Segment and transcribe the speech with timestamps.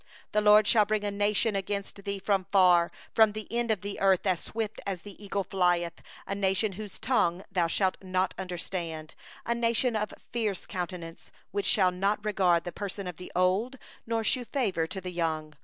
[0.33, 3.99] 49The LORD will bring a nation against thee from far, from the end of the
[4.01, 5.91] earth, as the vulture swoopeth down;
[6.25, 9.13] a nation whose tongue thou shalt not understand;
[9.45, 13.77] 50a nation of fierce countenance, that shall not regard the person of the old,
[14.07, 15.53] nor show favour to the young.